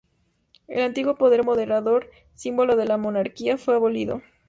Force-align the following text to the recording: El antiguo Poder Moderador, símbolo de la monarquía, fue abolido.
El 0.67 0.81
antiguo 0.81 1.13
Poder 1.15 1.43
Moderador, 1.43 2.09
símbolo 2.33 2.75
de 2.75 2.85
la 2.87 2.97
monarquía, 2.97 3.59
fue 3.59 3.75
abolido. 3.75 4.23